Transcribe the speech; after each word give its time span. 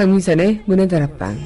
강민선의 0.00 0.62
문화 0.64 0.86
다락방 0.86 1.36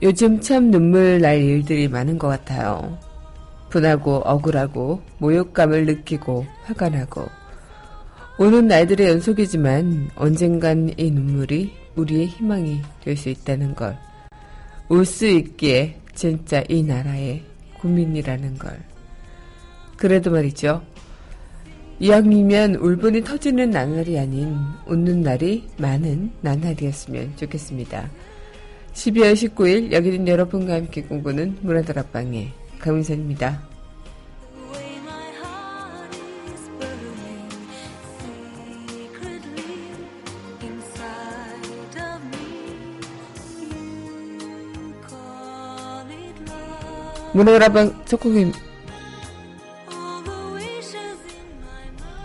요즘 0.00 0.40
참 0.40 0.70
눈물 0.70 1.20
날 1.20 1.42
일들이 1.42 1.86
많은 1.86 2.16
것 2.16 2.28
같아요. 2.28 2.98
분하고 3.68 4.22
억울하고 4.24 5.02
모욕감을 5.18 5.84
느끼고 5.84 6.46
화가 6.62 6.88
나고 6.88 7.26
오는 8.38 8.66
날들의 8.66 9.10
연속이지만 9.10 10.08
언젠간 10.16 10.94
이 10.96 11.10
눈물이 11.10 11.83
우리의 11.96 12.26
희망이 12.26 12.82
될 13.02 13.16
수 13.16 13.28
있다는 13.28 13.74
걸. 13.74 13.96
울수 14.88 15.26
있기에 15.26 15.96
진짜 16.14 16.62
이 16.68 16.82
나라의 16.82 17.42
국민이라는 17.80 18.58
걸. 18.58 18.78
그래도 19.96 20.30
말이죠. 20.30 20.82
이왕이면 22.00 22.76
울분이 22.76 23.22
터지는 23.22 23.70
나날이 23.70 24.18
아닌 24.18 24.56
웃는 24.86 25.22
날이 25.22 25.68
많은 25.78 26.32
나날이었으면 26.40 27.36
좋겠습니다. 27.36 28.10
12월 28.94 29.32
19일 29.34 29.92
여기는 29.92 30.26
여러분과 30.26 30.74
함께 30.74 31.02
꿈꾸는 31.02 31.58
문화다락방의 31.62 32.52
강민선입니다. 32.80 33.73
문화다락방 47.34 48.04
첫 48.06 48.20
곡임 48.20 48.52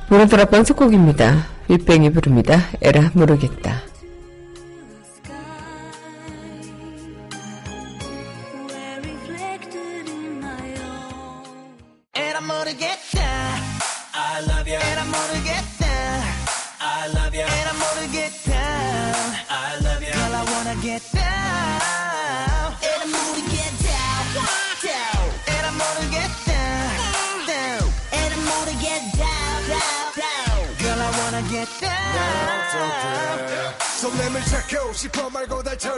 문화다락방 0.10 0.64
첫 0.64 0.76
곡입니다. 0.76 1.46
윗뱅이 1.68 2.12
부릅니다. 2.12 2.60
에라 2.82 3.12
모르겠다. 3.14 3.82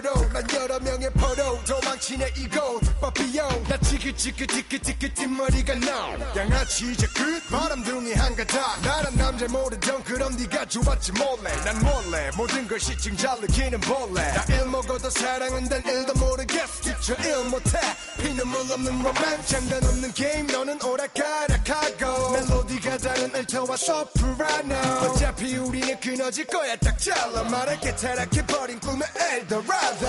달처럼 0.02 0.34
난 0.34 0.44
여러 0.54 0.80
명의 0.80 1.10
포로. 1.12 1.64
도망치네 1.64 2.34
이곳 2.38 2.82
바비용. 3.00 3.64
나 3.68 3.78
지긋지긋지긋지긋 3.78 5.14
뒷머리가 5.14 5.76
나 5.76 6.36
양아치 6.36 6.92
이제 6.92 7.08
끝. 7.08 7.48
바람둥이 7.50 8.14
한가닥 8.14 8.82
나란 8.82 9.16
남자 9.16 9.48
모르던 9.48 10.04
그럼 10.04 10.36
네가 10.38 10.66
좋았지 10.66 11.12
몰래. 11.14 11.56
난 11.64 11.80
몰래. 11.80 12.32
모든 12.36 12.68
걸 12.68 12.80
시층 12.80 13.16
잘 13.16 13.40
느끼는 13.42 13.80
벌레. 13.82 14.34
나일 14.34 14.66
먹어도 14.66 15.10
사랑은 15.10 15.70
단 15.70 15.84
일도 15.86 16.14
모르겠어. 16.14 16.82
뒤쳐 16.82 17.14
일 17.24 17.50
못해. 17.50 17.80
피눈물 18.18 18.72
없는 18.72 19.04
로맨 19.04 19.46
장단 19.46 19.84
없는 19.84 20.14
게임 20.14 20.48
너는 20.48 20.82
오락가락하고. 20.82 22.32
멜로디가 22.32 22.98
다른 22.98 23.36
알토와 23.36 23.78
소프라노. 23.78 24.76
어차피 25.10 25.58
우리는 25.58 26.00
끊어질 26.00 26.46
거야. 26.48 26.76
딱 26.78 26.98
잘라. 26.98 27.44
말할게 27.44 27.96
타락해버린 27.96 28.80
꿈의 28.80 29.08
엘도라 29.32 29.91
도 30.00 30.08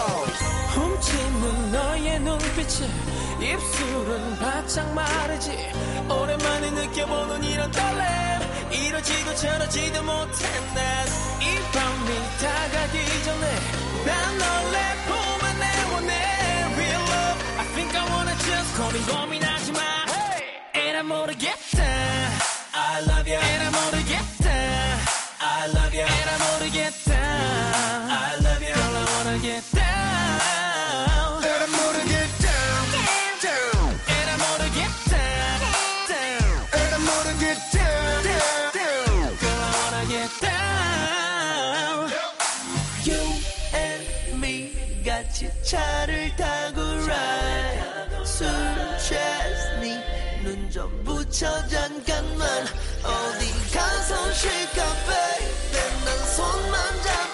훔치는 0.74 1.72
너의 1.72 2.20
눈빛에 2.20 2.86
입술은 3.40 4.38
바짝 4.38 4.92
마르지. 4.94 5.50
오랜만에 6.08 6.70
느껴보는 6.70 7.42
이런 7.44 7.70
떨림. 7.70 8.02
이러지도 8.70 9.34
저러지도 9.34 10.02
못해 10.02 10.46
난이 10.74 11.58
밤이 11.72 12.08
다가기 12.40 13.24
전에 13.24 13.46
난 14.06 14.38
널 14.38 14.72
내 14.72 14.78
품에 15.06 15.52
내원해. 15.58 16.12
Real 16.74 17.02
love 17.02 17.40
I 17.58 17.66
think 17.74 17.98
I 17.98 18.04
wanna 18.10 18.36
just 18.38 18.76
고민 18.78 19.06
고민하지 19.06 19.72
마. 19.72 19.80
에라 20.74 21.02
모르겠다. 21.02 21.82
I 22.74 23.02
love 23.02 23.30
you 23.30 23.40
에라 23.42 23.70
모르겠다. 23.70 24.50
I 25.40 25.68
love 25.70 25.98
you 26.00 26.06
에라 26.08 26.38
모르겠다 26.38 27.01
차를 45.72 46.36
타고 46.36 46.80
ride. 46.82 48.26
술 48.26 48.46
취했니? 48.98 49.96
눈 50.44 50.70
좀 50.70 51.02
붙여 51.02 51.46
잠깐만. 51.66 52.46
어디 53.02 53.72
가서 53.72 54.32
쉴까 54.34 54.80
baby 55.06 56.04
난 56.04 56.18
손만 56.36 56.74
잡고 57.02 57.31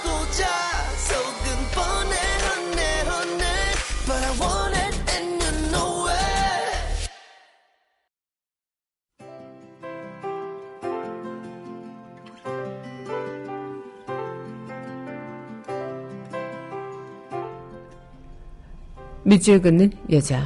밑줄 19.29 19.61
긋는 19.61 19.91
여자 20.11 20.43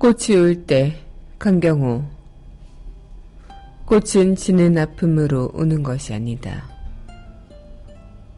꽃이 0.00 0.36
울 0.36 0.66
때 0.66 0.96
강경호 1.38 2.02
꽃은 3.84 4.34
지는 4.34 4.78
아픔으로 4.78 5.52
우는 5.54 5.84
것이 5.84 6.12
아니다. 6.12 6.68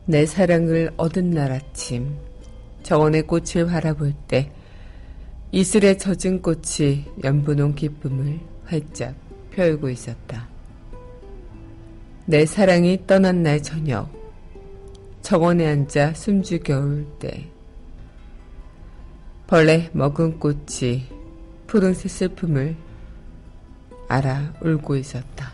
내 0.05 0.27
사랑을 0.27 0.93
얻은 0.99 1.31
날 1.31 1.53
아침 1.53 2.19
정원의 2.83 3.23
꽃을 3.23 3.65
바라볼 3.65 4.13
때 4.29 4.53
이슬에 5.55 5.99
젖은 5.99 6.41
꽃이 6.41 7.05
연분홍 7.23 7.75
기쁨을 7.75 8.41
활짝 8.65 9.15
펴고 9.51 9.91
있었다. 9.91 10.49
내 12.25 12.47
사랑이 12.47 13.07
떠난 13.07 13.43
날 13.43 13.63
저녁 13.63 14.11
정원에 15.21 15.67
앉아 15.67 16.15
숨죽여 16.15 16.79
올 16.81 17.07
때 17.19 17.49
벌레 19.47 19.91
먹은 19.93 20.39
꽃이 20.39 21.07
푸른색 21.67 22.11
슬픔을 22.11 22.75
알아 24.09 24.55
울고 24.63 24.97
있었다. 24.97 25.53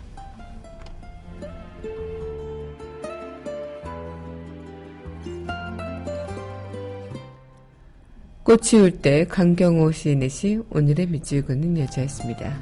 꽃이 8.48 8.80
울 8.80 9.02
때 9.02 9.26
강경호 9.26 9.92
시인의 9.92 10.30
시 10.30 10.58
오늘의 10.70 11.08
밑줄 11.08 11.44
긋는 11.44 11.76
여자였습니다. 11.80 12.58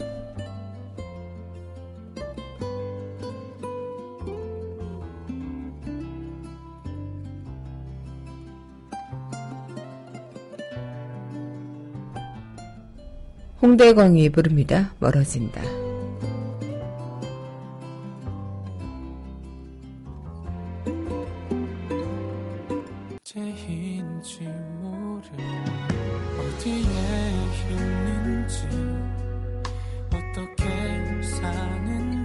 홍대광이 13.62 14.30
부릅니다. 14.30 14.92
멀어진다. 14.98 15.85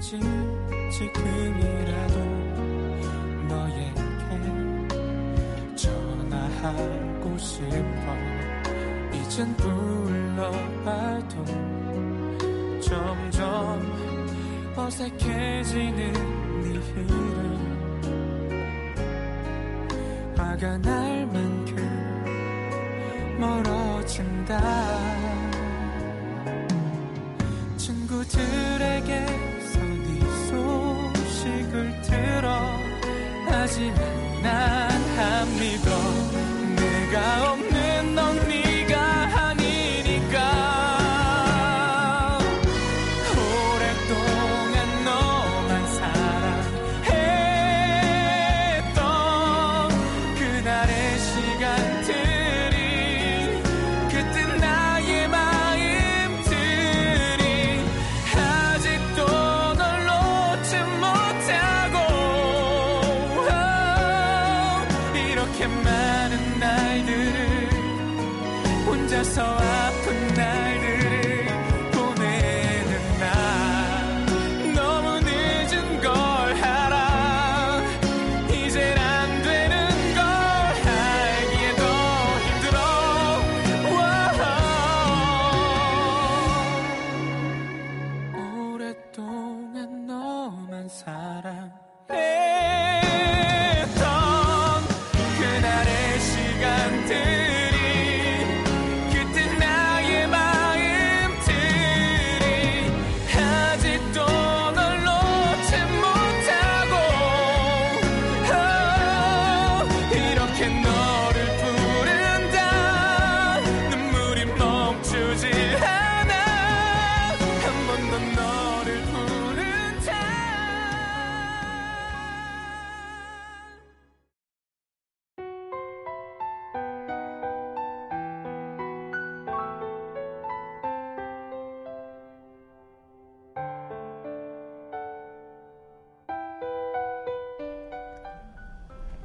굳이 0.01 0.19
지금이라도 0.89 2.15
너에게 3.47 3.93
전화하고 5.75 7.37
싶어. 7.37 8.17
이젠 9.13 9.55
불러봐도 9.57 11.45
점점 12.81 13.79
어색해지는 14.75 16.13
네 16.63 16.69
이름 16.71 16.89
화가 20.35 20.79
날 20.79 21.27
만큼 21.27 21.75
멀어진다. 23.39 24.59
친구들에게서 27.77 28.79
네 28.79 29.50
소식을 31.71 32.01
들어. 32.01 32.77
하지만 33.45 33.95
난안 34.43 35.47
믿어. 35.59 35.89
내가 36.75 37.53
없는 37.53 37.80
혼자 69.31 69.80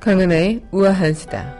강은하의 0.06 0.62
우아한 0.70 1.14
수다. 1.14 1.58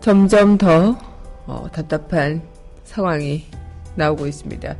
점점 0.00 0.56
더 0.56 0.96
어, 1.44 1.68
답답한 1.70 2.40
상황이 2.84 3.44
나오고 3.94 4.26
있습니다. 4.26 4.74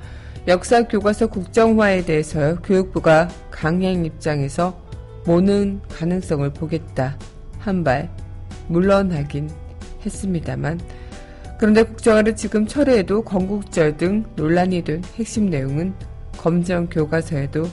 역사 0.47 0.85
교과서 0.85 1.27
국정화에 1.27 2.07
대해서 2.07 2.59
교육부가 2.63 3.29
강행 3.51 4.07
입장에서 4.07 4.81
모는 5.27 5.83
가능성을 5.91 6.49
보겠다 6.55 7.19
한 7.59 7.85
발 7.85 8.09
물러나긴 8.69 9.51
했습니다만 10.05 10.81
그런데 11.59 11.83
국정화를 11.83 12.37
지금 12.37 12.67
철회해도 12.67 13.25
건국절 13.25 13.97
등 13.97 14.25
논란이 14.37 14.83
된 14.85 15.03
핵심 15.17 15.51
내용은 15.51 15.93
검정 16.37 16.87
교과서에도 16.87 17.69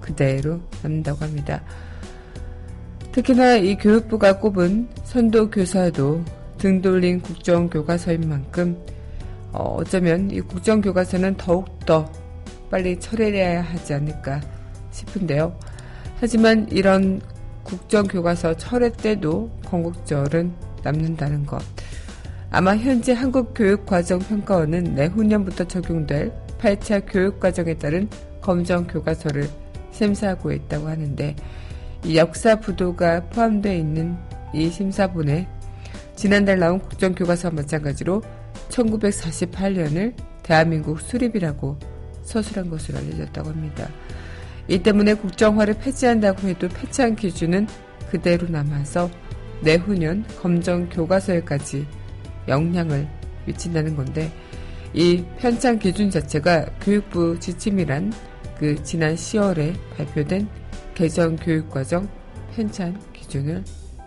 그대로 0.00 0.60
남는다고 0.82 1.18
합니다. 1.24 1.62
특히나 3.12 3.56
이 3.56 3.76
교육부가 3.76 4.38
꼽은 4.38 4.88
선도 5.04 5.50
교사도 5.50 6.24
등 6.58 6.80
돌린 6.80 7.20
국정교과서인 7.20 8.28
만큼 8.28 8.76
어, 9.52 9.76
어쩌면 9.78 10.30
이 10.30 10.40
국정교과서는 10.40 11.36
더욱더 11.36 12.10
빨리 12.70 12.98
철회해야 12.98 13.62
하지 13.62 13.94
않을까 13.94 14.40
싶은데요. 14.90 15.58
하지만 16.18 16.66
이런 16.70 17.20
국정교과서 17.62 18.56
철회 18.56 18.90
때도 18.90 19.50
건국절은 19.66 20.65
남는다는 20.86 21.44
것. 21.46 21.62
아마 22.50 22.76
현재 22.76 23.12
한국교육과정평가원은 23.12 24.94
내후년부터 24.94 25.64
적용될 25.64 26.32
8차 26.58 27.04
교육과정에 27.06 27.74
따른 27.74 28.08
검정 28.40 28.86
교과서를 28.86 29.48
심사하고 29.90 30.52
있다고 30.52 30.88
하는데 30.88 31.34
이 32.04 32.16
역사 32.16 32.60
부도가 32.60 33.24
포함되어 33.24 33.74
있는 33.74 34.16
이 34.54 34.70
심사본에 34.70 35.48
지난달 36.14 36.60
나온 36.60 36.78
국정교과서와 36.78 37.52
마찬가지로 37.54 38.22
1948년을 38.68 40.14
대한민국 40.42 41.00
수립이라고 41.00 41.76
서술한 42.22 42.70
것으로 42.70 42.98
알려졌다고 42.98 43.50
합니다. 43.50 43.88
이 44.68 44.78
때문에 44.78 45.14
국정화를 45.14 45.74
폐지한다고 45.74 46.48
해도 46.48 46.68
폐지한 46.68 47.16
기준은 47.16 47.66
그대로 48.10 48.48
남아서 48.48 49.10
내후년 49.62 50.24
검정 50.40 50.88
교과서에까지 50.88 51.86
영향을 52.48 53.08
미친다는 53.46 53.96
건데 53.96 54.30
이 54.92 55.24
편찬 55.38 55.78
기준 55.78 56.10
자체가 56.10 56.66
교육부 56.80 57.38
지침이란 57.38 58.12
그 58.58 58.82
지난 58.82 59.14
10월에 59.14 59.74
발표된 59.96 60.48
개정 60.94 61.36
교육과정 61.36 62.08
편찬 62.54 62.98
기준을 63.12 63.62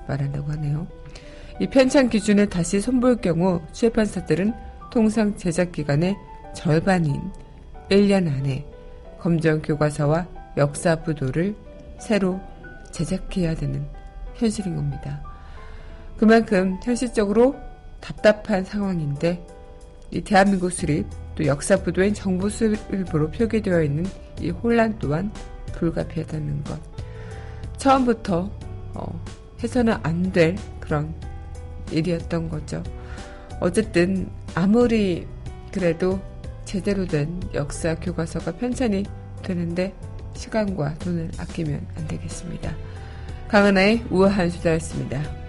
말한다고 0.07 0.51
하네요. 0.53 0.87
이 1.59 1.67
편찬 1.67 2.09
기준을 2.09 2.49
다시 2.49 2.81
손볼 2.81 3.17
경우 3.17 3.61
출판사들은 3.73 4.53
통상 4.91 5.35
제작 5.35 5.71
기간의 5.71 6.15
절반인 6.55 7.21
1년 7.89 8.27
안에 8.27 8.65
검정 9.19 9.61
교과서와 9.61 10.27
역사 10.57 10.95
부도를 10.95 11.55
새로 11.99 12.39
제작해야 12.91 13.53
되는 13.55 13.85
현실인 14.35 14.75
겁니다. 14.75 15.28
그만큼 16.19 16.77
현실적으로 16.83 17.55
답답한 18.01 18.65
상황인데 18.65 19.41
이 20.11 20.21
대한민국 20.21 20.69
수립 20.69 21.05
또 21.35 21.45
역사 21.45 21.77
부도인 21.77 22.13
정부 22.13 22.49
수립으로 22.49 23.31
표기되어 23.31 23.83
있는 23.83 24.05
이 24.41 24.49
혼란 24.49 24.97
또한 24.99 25.31
불가피하다는 25.73 26.63
것. 26.65 26.77
처음부터 27.77 28.51
어, 28.95 29.25
해서는 29.63 29.95
안 30.03 30.31
될 30.33 30.57
그런 30.81 31.13
일이었던 31.91 32.49
거죠. 32.49 32.83
어쨌든 33.61 34.29
아무리 34.55 35.25
그래도 35.71 36.19
제대로 36.65 37.05
된 37.05 37.39
역사 37.53 37.95
교과서가 37.95 38.51
편찬이 38.57 39.05
되는데 39.41 39.93
시간과 40.35 40.95
돈을 40.95 41.31
아끼면 41.37 41.85
안 41.95 42.07
되겠습니다. 42.07 42.75
강은하의 43.47 44.05
우아한 44.09 44.49
수다였습니다. 44.49 45.48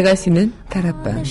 내가 0.00 0.14
쉬는 0.14 0.50
다락방 0.70 1.22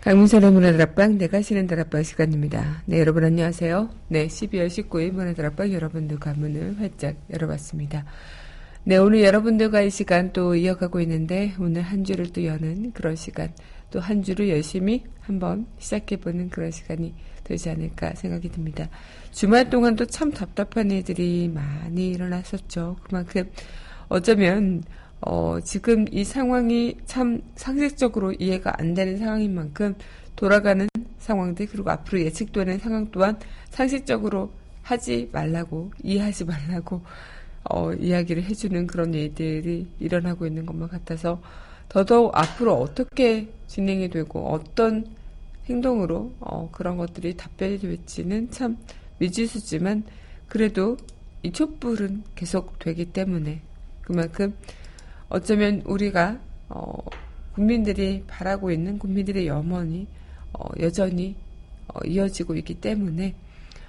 강민선의 0.00 0.50
문화다락방 0.50 1.18
내가 1.18 1.40
쉬는 1.40 1.68
다락방 1.68 2.02
시간입니다. 2.02 2.82
네 2.86 2.98
여러분 2.98 3.22
안녕하세요. 3.22 3.90
네 4.08 4.26
12월 4.26 4.66
19일 4.66 5.12
문화다락방 5.12 5.72
여러분들과 5.72 6.34
문을 6.34 6.80
활짝 6.80 7.14
열어봤습니다. 7.32 8.04
네 8.82 8.96
오늘 8.96 9.22
여러분들과 9.22 9.82
이 9.82 9.90
시간 9.90 10.32
또 10.32 10.54
이어가고 10.54 11.00
있는데 11.00 11.54
오늘 11.58 11.82
한 11.82 12.02
주를 12.02 12.32
또 12.32 12.44
여는 12.44 12.92
그런 12.92 13.14
시간 13.14 13.52
또 13.90 14.00
한 14.00 14.22
주를 14.22 14.48
열심히 14.48 15.04
한번 15.20 15.66
시작해보는 15.78 16.48
그런 16.48 16.70
시간이 16.70 17.12
되지 17.44 17.68
않을까 17.70 18.14
생각이 18.14 18.48
듭니다. 18.50 18.88
주말 19.32 19.68
동안 19.68 19.96
또참 19.96 20.30
답답한 20.30 20.90
일들이 20.90 21.50
많이 21.52 22.08
일어났었죠. 22.10 22.96
그만큼 23.02 23.50
어쩌면 24.08 24.82
어, 25.20 25.58
지금 25.62 26.06
이 26.10 26.24
상황이 26.24 26.96
참 27.04 27.42
상식적으로 27.56 28.32
이해가 28.32 28.80
안 28.80 28.94
되는 28.94 29.18
상황인 29.18 29.54
만큼 29.54 29.94
돌아가는 30.36 30.88
상황들 31.18 31.66
그리고 31.66 31.90
앞으로 31.90 32.20
예측되는 32.22 32.78
상황 32.78 33.10
또한 33.10 33.38
상식적으로 33.68 34.50
하지 34.82 35.28
말라고 35.32 35.92
이해하지 36.02 36.46
말라고 36.46 37.02
어, 37.64 37.92
이야기를 37.92 38.44
해주는 38.44 38.86
그런 38.86 39.14
일들이 39.14 39.86
일어나고 39.98 40.46
있는 40.46 40.66
것만 40.66 40.88
같아서 40.88 41.40
더더욱 41.88 42.36
앞으로 42.36 42.74
어떻게 42.74 43.48
진행이 43.66 44.10
되고 44.10 44.48
어떤 44.48 45.06
행동으로 45.68 46.32
어, 46.40 46.68
그런 46.72 46.96
것들이 46.96 47.36
답변이 47.36 47.78
될지는 47.78 48.50
참 48.50 48.78
미지수지만 49.18 50.04
그래도 50.48 50.96
이 51.42 51.52
촛불은 51.52 52.24
계속 52.34 52.78
되기 52.78 53.06
때문에 53.06 53.60
그만큼 54.02 54.54
어쩌면 55.28 55.82
우리가 55.84 56.38
어, 56.68 56.92
국민들이 57.54 58.24
바라고 58.26 58.70
있는 58.70 58.98
국민들의 58.98 59.46
염원이 59.46 60.06
어, 60.52 60.68
여전히 60.80 61.36
어, 61.88 62.00
이어지고 62.04 62.56
있기 62.56 62.74
때문에 62.74 63.34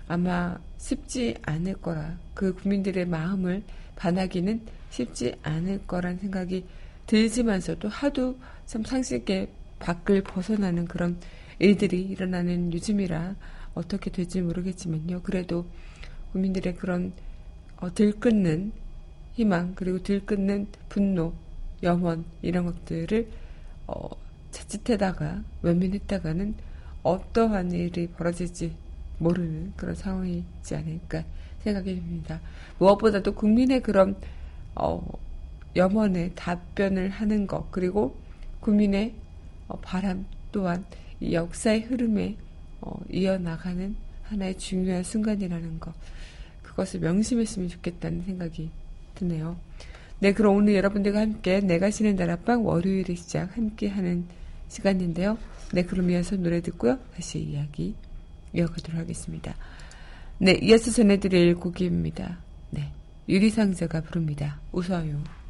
아마 0.08 0.58
쉽지 0.82 1.36
않을 1.44 1.76
거라 1.76 2.18
그 2.34 2.54
국민들의 2.56 3.06
마음을 3.06 3.64
반하기는 3.96 4.62
쉽지 4.90 5.36
않을 5.44 5.86
거란 5.86 6.18
생각이 6.18 6.66
들지만서도 7.06 7.88
하도 7.88 8.38
참 8.66 8.84
상식의 8.84 9.50
밖을 9.80 10.24
벗어나는 10.24 10.86
그런 10.86 11.18
일들이 11.60 12.02
일어나는 12.02 12.74
요즘이라 12.74 13.36
어떻게 13.76 14.10
될지 14.10 14.42
모르겠지만요. 14.42 15.22
그래도 15.22 15.66
국민들의 16.32 16.76
그런 16.76 17.14
어, 17.78 17.94
들끓는 17.94 18.72
희망 19.34 19.74
그리고 19.76 20.02
들끓는 20.02 20.68
분노, 20.90 21.34
염원 21.84 22.26
이런 22.42 22.66
것들을 22.66 23.28
어, 23.88 24.10
자칫하다가 24.52 25.44
외면했다가는 25.62 26.56
어떠한 27.04 27.72
일이 27.72 28.08
벌어질지 28.08 28.76
모르는 29.22 29.74
그런 29.76 29.96
상황이지 29.96 30.76
않을까 30.76 31.24
생각이 31.64 31.96
듭니다. 31.96 32.42
무엇보다도 32.80 33.34
국민의 33.34 33.82
그런 33.82 34.16
어, 34.76 35.02
염원에 35.76 36.32
답변을 36.36 37.10
하는 37.10 37.48
것 37.48 37.72
그리고 37.72 38.16
국민의 38.60 39.14
어, 39.68 39.78
바람 39.80 40.26
또한 40.52 40.86
이 41.20 41.34
역사의 41.34 41.82
흐름에 41.82 42.36
어, 42.82 43.00
이어나가는 43.10 43.96
하나의 44.24 44.58
중요한 44.58 45.04
순간이라는 45.04 45.80
것 45.80 45.94
그것을 46.64 47.02
명심했으면 47.02 47.70
좋겠다는 47.70 48.24
생각이 48.24 48.70
드네요. 49.16 49.58
네, 50.20 50.34
그럼 50.34 50.56
오늘 50.56 50.76
여러분들과 50.76 51.20
함께 51.20 51.60
내가 51.60 51.90
쉬는 51.92 52.16
다락방 52.16 52.66
월요일의 52.66 53.16
시작 53.16 53.56
함께 53.58 53.88
하는 53.88 54.26
시간인데요. 54.68 55.38
네, 55.74 55.84
그럼 55.84 56.10
이어서 56.10 56.36
노래 56.38 56.62
듣고요. 56.62 56.98
다시 57.16 57.40
이야기 57.40 57.96
이어가도록 58.54 59.00
하겠습니다. 59.00 59.56
네, 60.38 60.54
이어서 60.62 60.92
전해드릴 60.92 61.56
곡입니다. 61.56 62.40
네, 62.72 62.92
유리상자가 63.30 64.02
부릅니다. 64.02 64.60
웃어요. 64.72 65.41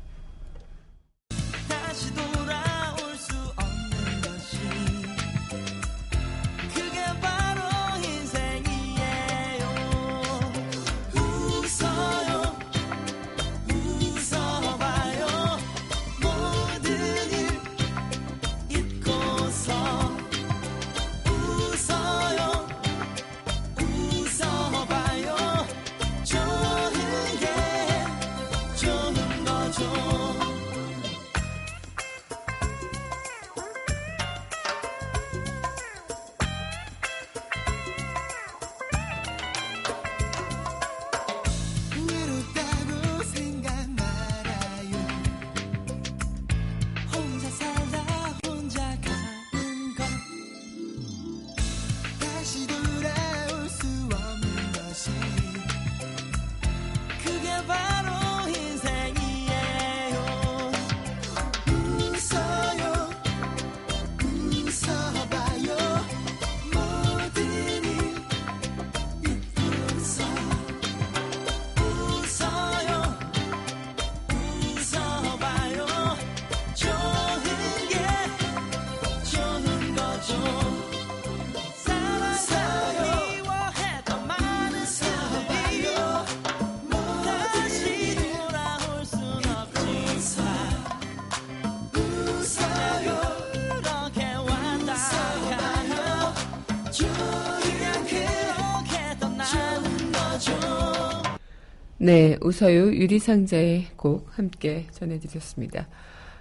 네, 102.04 102.36
웃어요 102.42 102.96
유리상자의 102.96 103.90
곡 103.96 104.28
함께 104.32 104.88
전해드렸습니다. 104.90 105.88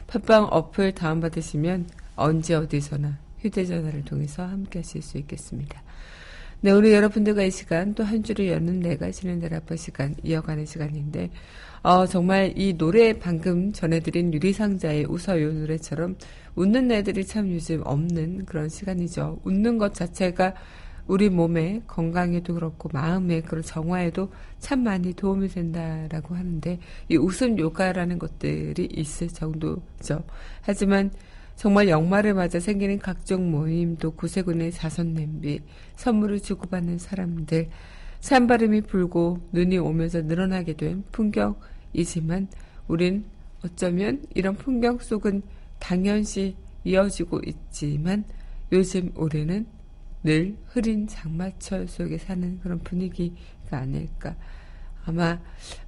팟빵 0.08 0.48
어플 0.50 0.94
다운받으시면 0.94 1.90
언제 2.16 2.56
어디서나 2.56 3.20
휴대전화를 3.40 4.06
통해서 4.06 4.46
함께하실 4.46 5.02
수 5.02 5.18
있겠습니다. 5.18 5.84
네, 6.60 6.72
우리 6.72 6.92
여러분들과 6.92 7.44
이 7.44 7.52
시간 7.52 7.94
또 7.94 8.04
한 8.04 8.24
주를 8.24 8.48
여는 8.48 8.80
내가 8.80 9.12
쉬는 9.12 9.40
다락방 9.40 9.78
시간 9.78 10.16
이어가는 10.24 10.66
시간인데 10.66 11.30
어, 11.84 12.08
정말 12.08 12.52
이 12.56 12.74
노래 12.76 13.14
방금 13.14 13.72
전해드린 13.72 14.34
유리상자의 14.34 15.06
웃어요 15.06 15.52
노래처럼 15.54 16.18
웃는 16.56 16.92
애들이 16.92 17.26
참 17.26 17.52
요즘 17.52 17.82
없는 17.86 18.46
그런 18.46 18.70
시간이죠. 18.70 19.40
웃는 19.44 19.78
것 19.78 19.94
자체가 19.94 20.56
우리 21.06 21.30
몸의 21.30 21.84
건강에도 21.86 22.56
그렇고 22.56 22.90
마음의 22.92 23.44
그런 23.44 23.62
정화에도 23.64 24.32
참 24.60 24.84
많이 24.84 25.14
도움이 25.14 25.50
된다라고 25.50 26.36
하는데 26.36 26.80
이 27.10 27.18
웃음 27.18 27.58
요가라는 27.60 28.18
것들이 28.18 28.90
있을 28.92 29.28
정도죠. 29.28 30.24
하지만 30.62 31.12
정말 31.58 31.90
연말을 31.90 32.36
맞아 32.36 32.60
생기는 32.60 33.00
각종 33.00 33.50
모임, 33.50 33.98
또 33.98 34.12
구세군의 34.12 34.72
자선 34.72 35.16
냄비, 35.16 35.60
선물을 35.96 36.40
주고받는 36.40 37.00
사람들, 37.00 37.70
산바람이 38.20 38.82
불고 38.82 39.40
눈이 39.54 39.80
오면서 39.80 40.22
늘어나게 40.22 40.74
된 40.74 41.04
풍경이지만 41.12 42.48
우린 42.88 43.26
어쩌면 43.66 44.24
이런 44.36 44.56
풍경 44.56 45.00
속은 45.00 45.42
당연시 45.80 46.56
이어지고 46.84 47.42
있지만 47.48 48.24
요즘 48.72 49.12
우리는 49.16 49.66
늘 50.24 50.56
흐린 50.66 51.08
장마철 51.08 51.88
속에 51.88 52.20
사는 52.20 52.60
그런 52.60 52.80
분위기가 52.80 53.80
아닐까. 53.80 54.36
아마 55.06 55.40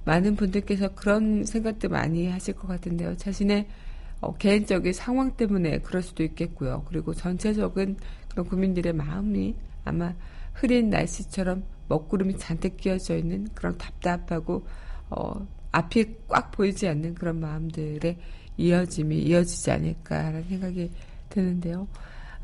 많은 0.04 0.34
분들께서 0.34 0.94
그런 0.94 1.44
생각도 1.44 1.88
많이 1.90 2.26
하실 2.26 2.54
것 2.54 2.66
같은데요. 2.66 3.16
자신의 3.16 3.68
어, 4.20 4.34
개인적인 4.36 4.92
상황 4.92 5.32
때문에 5.36 5.78
그럴 5.80 6.02
수도 6.02 6.22
있겠고요. 6.22 6.84
그리고 6.88 7.14
전체적인 7.14 7.96
그런 8.28 8.46
국민들의 8.46 8.92
마음이 8.92 9.54
아마 9.84 10.14
흐린 10.52 10.90
날씨처럼 10.90 11.64
먹구름이 11.88 12.36
잔뜩 12.38 12.76
끼어져 12.76 13.16
있는 13.16 13.48
그런 13.54 13.76
답답하고 13.78 14.66
어, 15.08 15.46
앞이 15.72 16.16
꽉 16.28 16.50
보이지 16.50 16.88
않는 16.88 17.14
그런 17.14 17.40
마음들의 17.40 18.16
이어짐이 18.56 19.18
이어지지 19.22 19.70
않을까라는 19.70 20.44
생각이 20.44 20.90
드는데요. 21.28 21.88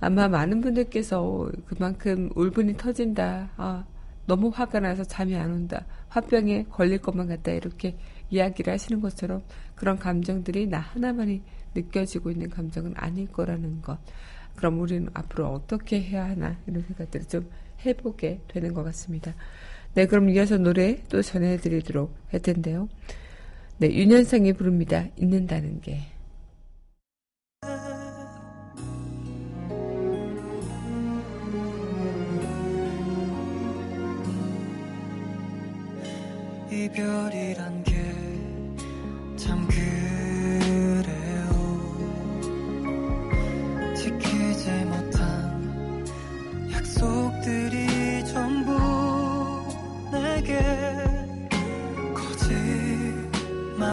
아마 0.01 0.29
많은 0.29 0.61
분들께서 0.61 1.51
그만큼 1.67 2.31
울분이 2.35 2.77
터진다. 2.77 3.51
아, 3.57 3.85
너무 4.27 4.51
화가 4.53 4.81
나서 4.81 5.05
잠이 5.05 5.37
안 5.37 5.53
온다. 5.53 5.85
화병에 6.09 6.65
걸릴 6.71 6.99
것만 6.99 7.29
같다. 7.29 7.53
이렇게 7.53 7.97
이야기를 8.31 8.73
하시는 8.73 9.01
것처럼 9.01 9.43
그런 9.75 9.99
감정들이 9.99 10.67
나 10.67 10.79
하나만이 10.79 11.43
느껴지고 11.77 12.31
있는 12.31 12.49
감정은 12.49 12.95
아닐 12.97 13.31
거라는 13.31 13.83
것. 13.83 13.99
그럼 14.57 14.81
우리는 14.81 15.09
앞으로 15.13 15.49
어떻게 15.49 16.01
해야 16.01 16.25
하나 16.25 16.57
이런 16.67 16.83
생각들을 16.83 17.27
좀 17.27 17.49
해보게 17.85 18.41
되는 18.49 18.73
것 18.73 18.83
같습니다. 18.85 19.35
네, 19.95 20.07
그럼 20.07 20.31
이어서 20.31 20.57
노래 20.57 21.03
또 21.09 21.23
전해드리도록 21.23 22.15
할 22.31 22.41
텐데요. 22.41 22.89
네, 23.79 23.95
윤현상이 23.95 24.55
부릅니다. 24.55 25.07
있는다는 25.17 25.81
게. 25.83 26.01
이별이란 36.71 37.76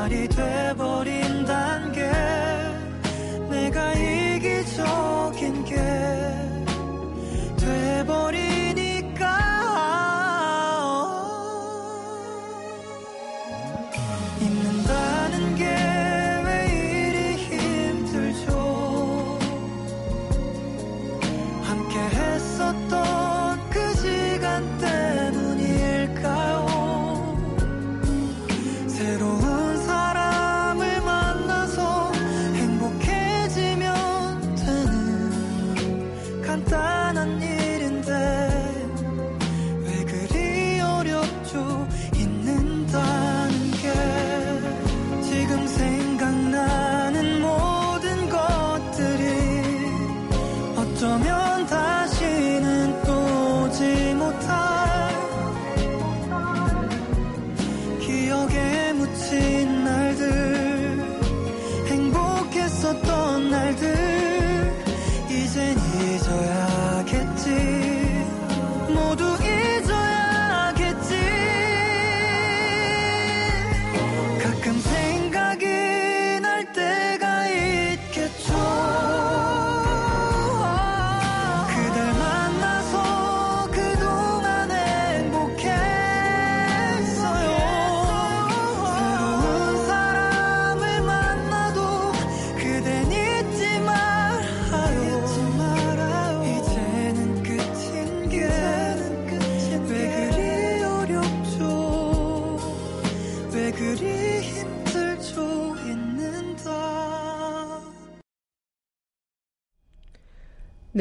거짓말이 0.04 0.28
돼버린 0.28 1.23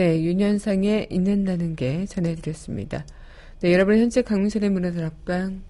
네, 0.02 0.20
윤현상의 0.24 1.06
있는다는 1.10 1.76
게 1.76 2.06
전해드렸습니다. 2.06 3.06
네, 3.60 3.72
여러분 3.72 3.96
현재 3.98 4.20
강민선의 4.20 4.68
문화들 4.70 5.04
앞방, 5.04 5.62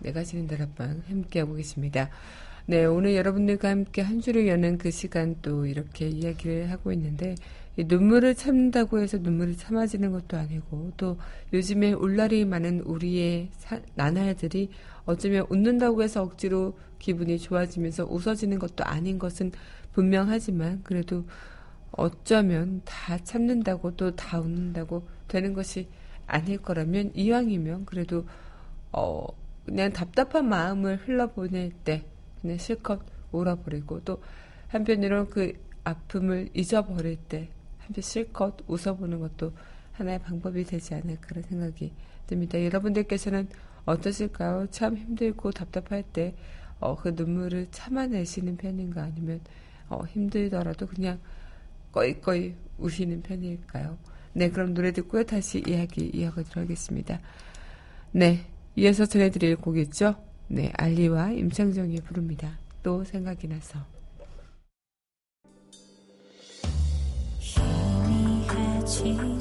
내가 0.00 0.22
지는 0.22 0.46
달 0.46 0.62
앞방 0.62 1.02
함께하고 1.06 1.52
계십니다. 1.56 2.08
네, 2.64 2.86
오늘 2.86 3.14
여러분들과 3.14 3.68
함께 3.68 4.00
한 4.00 4.22
주를 4.22 4.48
여는 4.48 4.78
그 4.78 4.90
시간 4.90 5.36
또 5.42 5.66
이렇게 5.66 6.08
이야기를 6.08 6.70
하고 6.70 6.92
있는데, 6.92 7.34
이 7.76 7.84
눈물을 7.84 8.34
참는다고 8.36 9.00
해서 9.00 9.18
눈물이 9.18 9.58
참아지는 9.58 10.12
것도 10.12 10.38
아니고, 10.38 10.92
또 10.96 11.18
요즘에 11.52 11.92
울날이 11.92 12.46
많은 12.46 12.80
우리의 12.86 13.50
사- 13.58 13.82
나날들이 13.96 14.70
어쩌면 15.04 15.44
웃는다고 15.50 16.02
해서 16.02 16.22
억지로 16.22 16.78
기분이 16.98 17.38
좋아지면서 17.38 18.06
웃어지는 18.06 18.58
것도 18.60 18.82
아닌 18.82 19.18
것은 19.18 19.52
분명하지만, 19.92 20.80
그래도 20.84 21.26
어쩌면 21.96 22.82
다 22.84 23.18
참는다고 23.18 23.96
또 23.96 24.14
다 24.16 24.40
웃는다고 24.40 25.06
되는 25.28 25.52
것이 25.52 25.88
아닐 26.26 26.58
거라면 26.58 27.12
이왕이면 27.14 27.84
그래도 27.86 28.26
어 28.92 29.26
그냥 29.64 29.92
답답한 29.92 30.48
마음을 30.48 30.96
흘러보낼 30.96 31.72
때 31.84 32.04
그냥 32.40 32.58
실컷 32.58 33.02
울어버리고 33.32 34.00
또 34.04 34.22
한편으로 34.68 35.28
그 35.28 35.52
아픔을 35.84 36.50
잊어버릴 36.54 37.16
때 37.16 37.48
한편 37.78 38.02
실컷 38.02 38.56
웃어보는 38.66 39.20
것도 39.20 39.52
하나의 39.92 40.18
방법이 40.20 40.64
되지 40.64 40.94
않을까 40.94 41.26
그런 41.26 41.42
생각이 41.42 41.92
듭니다. 42.26 42.62
여러분들께서는 42.62 43.48
어떠실까요? 43.84 44.66
참 44.70 44.96
힘들고 44.96 45.52
답답할 45.52 46.02
때 46.02 46.34
어, 46.80 46.96
그 46.96 47.10
눈물을 47.10 47.68
참아내시는 47.70 48.56
편인가 48.56 49.02
아니면 49.02 49.40
어, 49.88 50.04
힘들더라도 50.06 50.86
그냥 50.86 51.20
꺼이꺼이 51.94 52.54
우시는 52.78 53.22
편일까요? 53.22 53.96
네, 54.32 54.50
그럼 54.50 54.74
노래 54.74 54.90
듣고요. 54.90 55.22
다시 55.22 55.62
이야기 55.64 56.10
이어가도록 56.12 56.56
하겠습니다. 56.56 57.20
네, 58.10 58.46
이어서 58.74 59.06
전해드릴 59.06 59.56
곡이죠. 59.56 60.16
네, 60.48 60.72
알리와 60.76 61.30
임창정이 61.30 62.00
부릅니다. 62.00 62.58
또 62.82 63.04
생각이 63.04 63.46
나서. 63.46 63.78
희미해지 67.38 69.33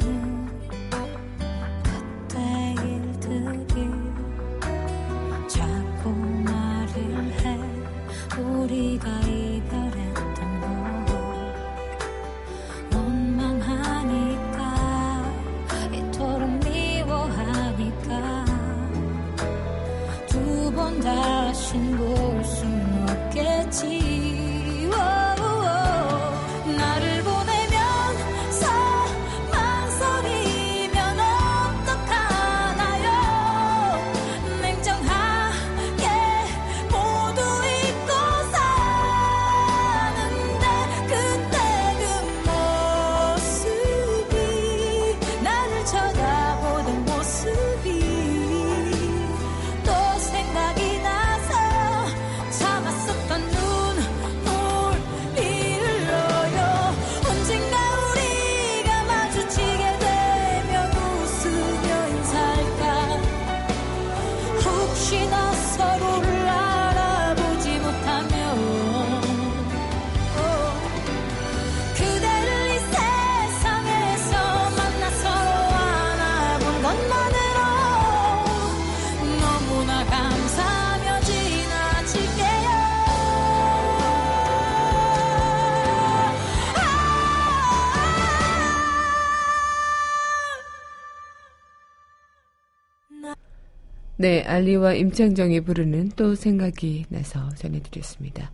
네, 94.24 94.42
알리와 94.44 94.94
임창정이 94.94 95.60
부르는 95.66 96.12
또 96.16 96.34
생각이 96.34 97.08
나서 97.10 97.50
전해드렸습니다. 97.56 98.54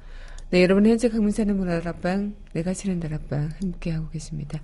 네, 0.49 0.63
여러분 0.63 0.87
현재 0.87 1.09
강민사는 1.09 1.55
문화다락방, 1.55 2.33
내가 2.53 2.73
치는 2.73 2.99
다락방 2.99 3.51
함께하고 3.61 4.09
계십니다. 4.09 4.59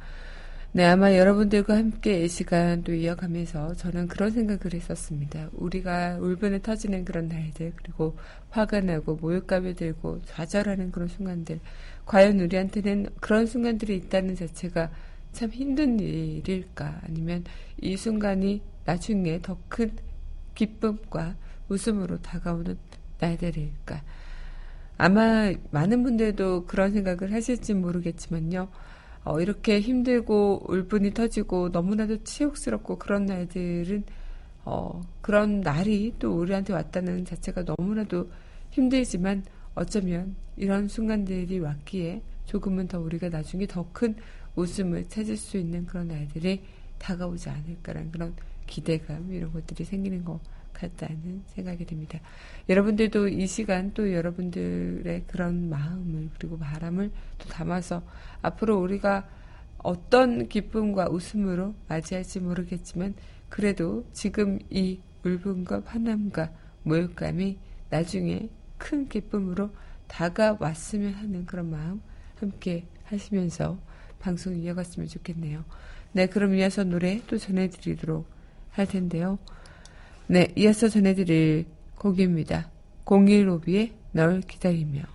네, 0.71 0.83
아마 0.83 1.15
여러분들과 1.15 1.77
함께 1.77 2.23
이 2.23 2.27
시간 2.27 2.81
또 2.81 2.91
이어가면서 2.91 3.75
저는 3.75 4.07
그런 4.07 4.31
생각을 4.31 4.73
했었습니다. 4.73 5.49
우리가 5.53 6.17
울분에 6.21 6.63
터지는 6.63 7.05
그런 7.05 7.27
날들, 7.27 7.73
그리고 7.75 8.17
화가 8.49 8.81
나고 8.81 9.17
모욕감이 9.17 9.75
들고 9.75 10.23
좌절하는 10.25 10.91
그런 10.91 11.07
순간들, 11.07 11.59
과연 12.07 12.39
우리한테는 12.39 13.09
그런 13.19 13.45
순간들이 13.45 13.95
있다는 13.95 14.33
자체가 14.33 14.89
참 15.33 15.51
힘든 15.51 15.99
일일까? 15.99 17.01
아니면 17.03 17.43
이 17.79 17.95
순간이 17.95 18.63
나중에 18.85 19.39
더 19.43 19.55
큰 19.69 19.91
기쁨과 20.55 21.35
웃음으로 21.69 22.21
다가오는 22.21 22.77
날들일까? 23.19 24.01
아마 24.97 25.51
많은 25.71 26.03
분들도 26.03 26.65
그런 26.65 26.93
생각을 26.93 27.33
하실지 27.33 27.73
모르겠지만요. 27.73 28.69
어, 29.25 29.41
이렇게 29.41 29.79
힘들고 29.79 30.65
울분이 30.69 31.13
터지고 31.13 31.69
너무나도 31.69 32.23
치욕스럽고 32.23 32.97
그런 32.97 33.25
날들은 33.25 34.03
어, 34.65 35.01
그런 35.21 35.61
날이 35.61 36.13
또 36.17 36.39
우리한테 36.39 36.73
왔다는 36.73 37.25
자체가 37.25 37.63
너무나도 37.63 38.31
힘들지만 38.71 39.43
어쩌면 39.75 40.35
이런 40.57 40.87
순간들이 40.87 41.59
왔기에 41.59 42.21
조금은 42.45 42.87
더 42.87 42.99
우리가 42.99 43.29
나중에 43.29 43.65
더 43.67 43.85
큰 43.91 44.15
웃음을 44.55 45.07
찾을 45.09 45.37
수 45.37 45.57
있는 45.57 45.85
그런 45.85 46.07
날들이 46.07 46.63
다가오지 46.97 47.49
않을까라는 47.49 48.11
그런 48.11 48.33
기대감 48.67 49.31
이런 49.31 49.51
것들이 49.51 49.85
생기는 49.85 50.23
것 50.23 50.39
같다는 50.73 51.43
생각이 51.47 51.85
듭니다. 51.85 52.19
여러분들도 52.67 53.29
이 53.29 53.47
시간 53.47 53.93
또 53.93 54.11
여러분들의 54.11 55.23
그런 55.27 55.69
마음을 55.69 56.29
그리고 56.37 56.57
바람을 56.57 57.11
또 57.37 57.49
담아서 57.49 58.03
앞으로 58.41 58.79
우리가 58.79 59.27
어떤 59.77 60.47
기쁨과 60.47 61.09
웃음으로 61.09 61.75
맞이할지 61.87 62.39
모르겠지만 62.39 63.13
그래도 63.49 64.05
지금 64.11 64.59
이 64.69 64.99
울분과 65.23 65.83
화남과 65.85 66.51
모욕감이 66.83 67.57
나중에 67.89 68.49
큰 68.77 69.07
기쁨으로 69.07 69.69
다가왔으면 70.07 71.13
하는 71.13 71.45
그런 71.45 71.69
마음 71.69 72.01
함께 72.35 72.85
하시면서 73.03 73.79
방송 74.19 74.55
이어갔으면 74.55 75.07
좋겠네요. 75.07 75.63
네, 76.13 76.27
그럼 76.27 76.55
이어서 76.55 76.83
노래 76.83 77.21
또 77.27 77.37
전해드리도록 77.37 78.34
할 78.75 78.85
텐데요. 78.85 79.39
네, 80.27 80.47
이어서 80.55 80.89
전해드릴 80.89 81.65
곡입니다. 81.95 82.69
01로비의 83.05 83.91
널 84.11 84.41
기다리며. 84.41 85.14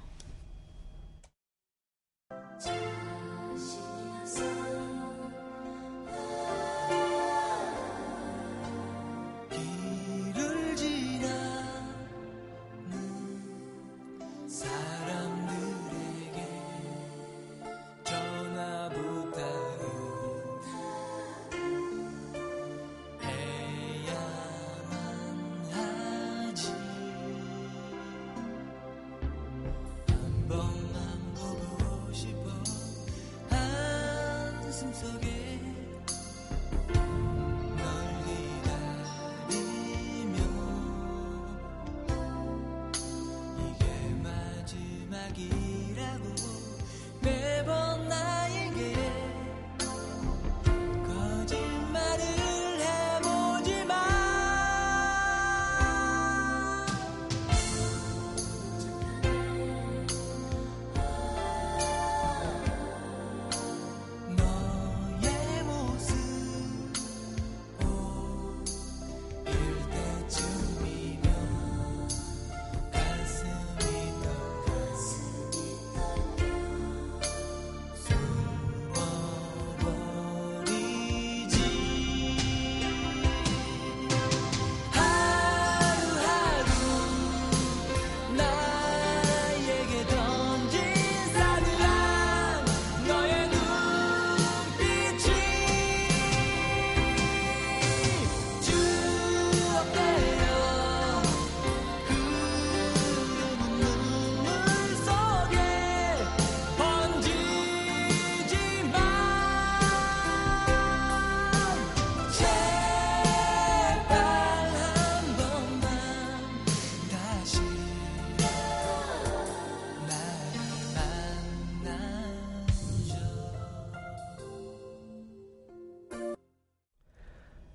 마지막이라고 45.21 46.40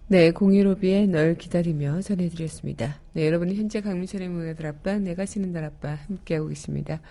네, 0.08 0.30
공유로비의 0.32 1.08
널 1.08 1.36
기다리며 1.36 2.02
전해드렸습니다. 2.02 3.02
네, 3.14 3.26
여러분은 3.26 3.56
현재 3.56 3.82
강민철의 3.82 4.30
문화들 4.30 4.68
앞방, 4.68 5.04
내가 5.04 5.26
쉬는 5.26 5.52
날 5.52 5.64
앞방 5.64 5.98
함께하고 6.08 6.50
계십니다. 6.50 7.02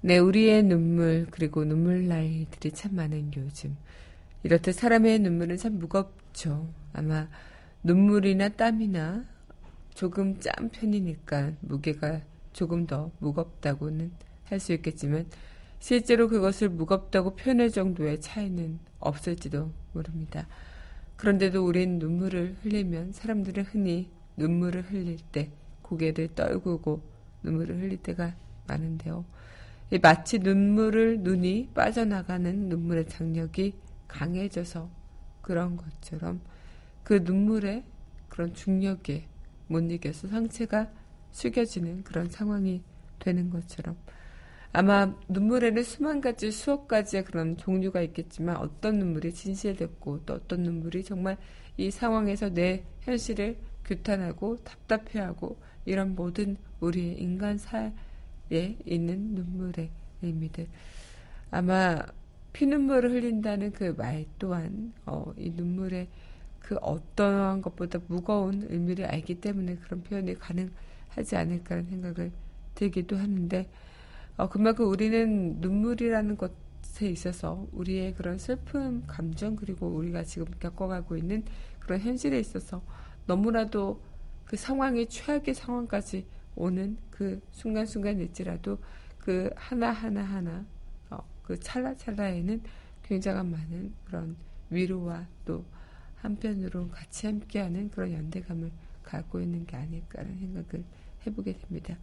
네, 0.00 0.18
우리의 0.18 0.64
눈물, 0.64 1.28
그리고 1.30 1.64
눈물 1.64 2.08
나이들이 2.08 2.72
참 2.72 2.96
많은 2.96 3.30
요즘. 3.36 3.76
이렇듯 4.42 4.74
사람의 4.74 5.20
눈물은 5.20 5.58
참 5.58 5.78
무겁죠. 5.78 6.68
아마 6.92 7.28
눈물이나 7.84 8.48
땀이나 8.48 9.24
조금 9.94 10.40
짠 10.40 10.70
편이니까 10.70 11.52
무게가 11.60 12.20
조금 12.52 12.86
더 12.86 13.12
무겁다고는 13.20 14.10
할 14.44 14.58
수 14.58 14.72
있겠지만 14.72 15.26
실제로 15.78 16.28
그것을 16.28 16.68
무겁다고 16.70 17.36
표현할 17.36 17.70
정도의 17.70 18.20
차이는 18.20 18.80
없을지도 18.98 19.70
모릅니다. 19.92 20.48
그런데도 21.18 21.66
우린 21.66 21.98
눈물을 21.98 22.58
흘리면 22.62 23.12
사람들은 23.12 23.64
흔히 23.64 24.08
눈물을 24.36 24.82
흘릴 24.82 25.18
때 25.32 25.50
고개를 25.82 26.28
떨구고 26.34 27.02
눈물을 27.42 27.80
흘릴 27.80 27.98
때가 27.98 28.34
많은데요. 28.68 29.24
이 29.90 29.98
마치 29.98 30.38
눈물을 30.38 31.20
눈이 31.20 31.70
빠져나가는 31.74 32.68
눈물의 32.68 33.08
장력이 33.08 33.74
강해져서 34.06 34.88
그런 35.42 35.76
것처럼 35.76 36.40
그 37.02 37.14
눈물의 37.24 37.84
그런 38.28 38.54
중력에 38.54 39.26
못 39.66 39.80
이겨서 39.90 40.28
상체가 40.28 40.88
숙여지는 41.32 42.04
그런 42.04 42.30
상황이 42.30 42.82
되는 43.18 43.50
것처럼 43.50 43.96
아마 44.78 45.12
눈물에는 45.28 45.82
수만 45.82 46.20
가지, 46.20 46.52
수억 46.52 46.86
가지의 46.86 47.24
그런 47.24 47.56
종류가 47.56 48.00
있겠지만 48.02 48.58
어떤 48.58 49.00
눈물이 49.00 49.34
진실됐고 49.34 50.24
또 50.24 50.34
어떤 50.34 50.62
눈물이 50.62 51.02
정말 51.02 51.36
이 51.76 51.90
상황에서 51.90 52.50
내 52.50 52.84
현실을 53.00 53.56
규탄하고 53.84 54.58
답답해하고 54.58 55.58
이런 55.84 56.14
모든 56.14 56.56
우리의 56.78 57.20
인간사에 57.20 57.90
있는 58.86 59.34
눈물의 59.34 59.90
의미들. 60.22 60.68
아마 61.50 62.00
피눈물을 62.52 63.10
흘린다는 63.10 63.72
그 63.72 63.92
말 63.96 64.26
또한 64.38 64.92
어, 65.06 65.34
이 65.36 65.50
눈물의 65.50 66.06
그 66.60 66.76
어떠한 66.76 67.62
것보다 67.62 67.98
무거운 68.06 68.64
의미를 68.70 69.06
알기 69.06 69.40
때문에 69.40 69.74
그런 69.78 70.04
표현이 70.04 70.34
가능하지 70.34 71.34
않을까라는 71.34 71.90
생각을 71.90 72.30
들기도 72.76 73.16
하는데 73.16 73.68
어, 74.38 74.48
그만큼 74.48 74.88
우리는 74.88 75.56
눈물이라는 75.60 76.36
것에 76.36 77.08
있어서 77.10 77.66
우리의 77.72 78.14
그런 78.14 78.38
슬픔, 78.38 79.02
감정 79.04 79.56
그리고 79.56 79.88
우리가 79.88 80.22
지금 80.22 80.46
겪어가고 80.60 81.16
있는 81.16 81.42
그런 81.80 81.98
현실에 81.98 82.38
있어서 82.38 82.80
너무나도 83.26 84.00
그 84.44 84.56
상황이 84.56 85.08
최악의 85.08 85.54
상황까지 85.54 86.24
오는 86.54 86.96
그 87.10 87.40
순간순간일지라도 87.50 88.78
그 89.18 89.50
하나하나 89.56 90.22
하나 90.22 90.64
어, 91.10 91.18
그 91.42 91.58
찰나찰나에는 91.58 92.62
굉장한 93.02 93.50
많은 93.50 93.92
그런 94.04 94.36
위로와 94.70 95.26
또 95.44 95.64
한편으로 96.14 96.88
같이 96.90 97.26
함께하는 97.26 97.90
그런 97.90 98.12
연대감을 98.12 98.70
갖고 99.02 99.40
있는 99.40 99.66
게 99.66 99.76
아닐까라는 99.76 100.38
생각을 100.38 100.84
해보게 101.26 101.54
됩니다. 101.54 101.96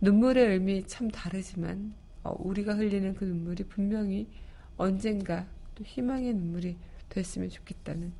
눈물의 0.00 0.48
의미 0.48 0.86
참 0.86 1.10
다르지만 1.10 1.94
어, 2.22 2.34
우리가 2.38 2.74
흘리는 2.74 3.14
그 3.14 3.24
눈물이 3.24 3.64
분명히 3.64 4.28
언젠가 4.76 5.46
또 5.74 5.84
희망의 5.84 6.34
눈물이 6.34 6.76
됐으면 7.08 7.48
좋겠다는 7.48 8.12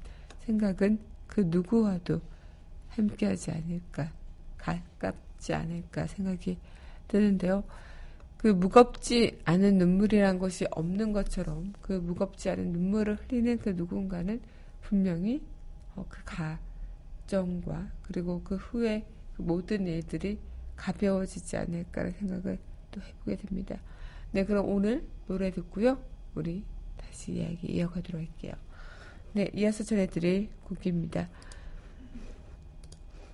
생각은 0.44 0.98
그 1.26 1.40
누구와도 1.40 2.20
함께하지 2.88 3.50
않을까 3.50 4.12
가깝지 4.56 5.54
않을까 5.54 6.06
생각이 6.06 6.58
드는데요. 7.08 7.64
그 8.36 8.48
무겁지 8.48 9.38
않은 9.44 9.78
눈물이란 9.78 10.38
것이 10.38 10.66
없는 10.70 11.12
것처럼 11.12 11.72
그 11.80 11.92
무겁지 11.92 12.50
않은 12.50 12.72
눈물을 12.72 13.16
흘리는 13.16 13.58
그 13.58 13.70
누군가는 13.70 14.40
분명히 14.82 15.42
어, 15.94 16.06
그 16.08 16.20
가정과 17.26 17.90
그리고 18.02 18.42
그 18.44 18.56
후에 18.56 19.06
그 19.36 19.42
모든 19.42 19.86
일들이 19.86 20.38
가벼워지지 20.76 21.56
않을까라는 21.56 22.12
생각을 22.18 22.58
또 22.90 23.00
해보게 23.00 23.36
됩니다. 23.36 23.76
네, 24.32 24.44
그럼 24.44 24.68
오늘 24.68 25.04
노래 25.26 25.50
듣고요. 25.50 25.98
우리 26.34 26.64
다시 26.96 27.32
이야기 27.32 27.68
이어가도록 27.68 28.20
할게요. 28.20 28.52
네, 29.32 29.50
이어서 29.54 29.84
전해드릴 29.84 30.48
곡입니다. 30.64 31.28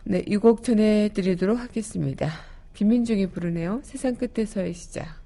네, 0.05 0.25
이 0.27 0.37
곡 0.37 0.65
전해드리도록 0.65 1.59
하겠습니다. 1.59 2.29
김민중이 2.75 3.29
부르네요. 3.29 3.81
세상 3.85 4.17
끝에서의 4.17 4.75
시작. 4.75 5.22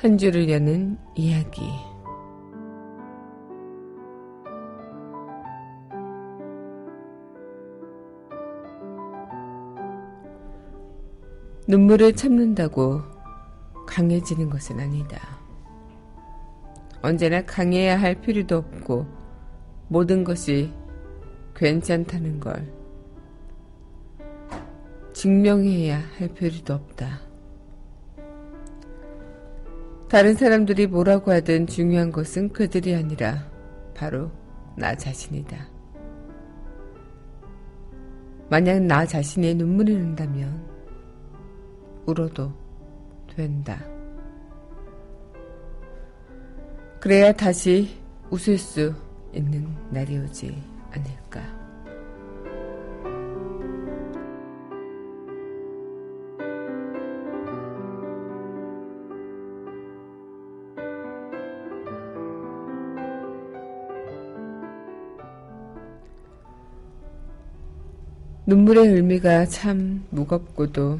한 0.00 0.16
줄을 0.16 0.48
여는 0.48 0.96
이야기. 1.14 1.60
눈물을 11.68 12.14
참는다고 12.14 13.02
강해지는 13.86 14.48
것은 14.48 14.80
아니다. 14.80 15.20
언제나 17.02 17.42
강해야 17.42 18.00
할 18.00 18.14
필요도 18.22 18.56
없고 18.56 19.06
모든 19.88 20.24
것이 20.24 20.72
괜찮다는 21.54 22.40
걸 22.40 22.72
증명해야 25.12 26.00
할 26.16 26.28
필요도 26.28 26.72
없다. 26.72 27.29
다른 30.10 30.34
사람들이 30.34 30.88
뭐라고 30.88 31.30
하든 31.30 31.68
중요한 31.68 32.10
것은 32.10 32.48
그들이 32.48 32.96
아니라 32.96 33.48
바로 33.94 34.28
나 34.74 34.92
자신이다. 34.92 35.68
만약 38.48 38.80
나 38.82 39.06
자신의 39.06 39.54
눈물이 39.54 39.96
난다면 39.96 40.66
울어도 42.06 42.52
된다. 43.36 43.80
그래야 46.98 47.32
다시 47.32 47.96
웃을 48.30 48.58
수 48.58 48.92
있는 49.32 49.68
날이 49.90 50.18
오지 50.18 50.60
않을까. 50.90 51.59
눈물의 68.50 68.88
의미가 68.88 69.46
참 69.46 70.04
무겁고도 70.10 70.98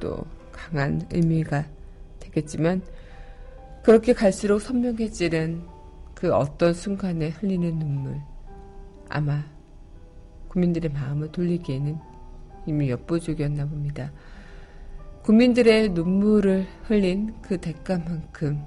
또 0.00 0.26
강한 0.50 1.06
의미가 1.12 1.64
되겠지만 2.18 2.82
그렇게 3.84 4.12
갈수록 4.12 4.58
선명해지는 4.58 5.62
그 6.16 6.34
어떤 6.34 6.74
순간에 6.74 7.28
흘리는 7.28 7.78
눈물 7.78 8.20
아마 9.08 9.44
국민들의 10.48 10.90
마음을 10.90 11.30
돌리기에는 11.30 11.96
이미 12.66 12.90
역부족이었나 12.90 13.66
봅니다. 13.66 14.10
국민들의 15.22 15.90
눈물을 15.90 16.66
흘린 16.88 17.36
그 17.40 17.58
대가만큼 17.58 18.60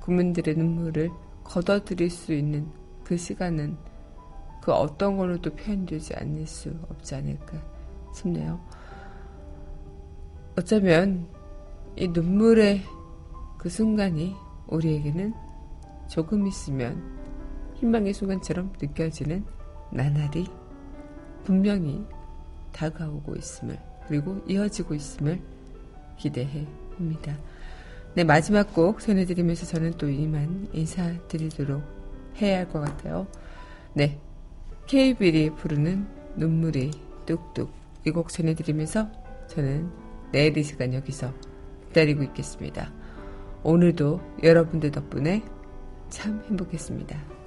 국민들의 0.00 0.54
눈물을 0.54 1.10
걷어들일 1.44 2.08
수 2.08 2.32
있는 2.32 2.68
그 3.04 3.18
시간은 3.18 3.76
그 4.68 4.74
어떤 4.74 5.16
걸로도 5.16 5.54
표현되지 5.54 6.14
않을 6.16 6.46
수 6.46 6.68
없지 6.90 7.14
않을까 7.14 7.56
싶네요. 8.14 8.60
어쩌면 10.58 11.26
이 11.96 12.06
눈물의 12.08 12.82
그 13.56 13.70
순간이 13.70 14.36
우리에게는 14.66 15.32
조금 16.06 16.46
있으면 16.46 17.02
희망의 17.76 18.12
순간처럼 18.12 18.74
느껴지는 18.78 19.42
나날이 19.90 20.46
분명히 21.44 22.04
다가오고 22.72 23.36
있음을 23.36 23.78
그리고 24.06 24.38
이어지고 24.46 24.94
있음을 24.94 25.40
기대해 26.18 26.66
봅니다. 26.94 27.34
네, 28.12 28.22
마지막 28.22 28.74
곡 28.74 29.00
전해드리면서 29.00 29.64
저는 29.64 29.92
또 29.92 30.10
이만 30.10 30.68
인사드리도록 30.74 31.82
해야 32.36 32.58
할 32.58 32.68
것 32.68 32.80
같아요. 32.80 33.26
네, 33.94 34.20
케이빌이 34.88 35.50
부르는 35.50 36.06
눈물이 36.36 36.90
뚝뚝 37.26 37.70
이 38.06 38.10
곡 38.10 38.30
전해드리면서 38.30 39.10
저는 39.48 39.90
내일 40.32 40.56
이 40.56 40.62
시간 40.62 40.94
여기서 40.94 41.30
기다리고 41.88 42.22
있겠습니다. 42.22 42.90
오늘도 43.64 44.20
여러분들 44.42 44.90
덕분에 44.90 45.42
참 46.08 46.42
행복했습니다. 46.48 47.37